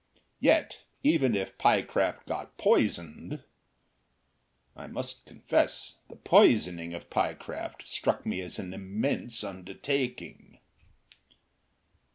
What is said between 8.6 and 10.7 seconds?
immense undertaking.